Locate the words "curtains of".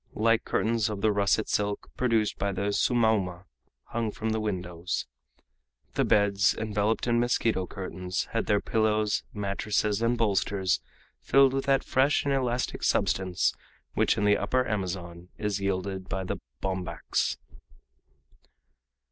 0.45-1.01